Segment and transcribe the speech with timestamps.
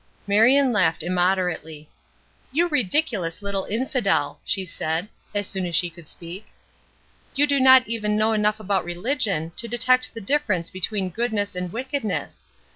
[0.25, 1.87] Marion laughed immoderately.
[2.51, 6.47] "You ridiculous little infidel!" she said, as soon as she could speak.
[7.35, 11.71] "You do not even know enough about religion to detect the difference between goodness and
[11.71, 12.45] wickedness.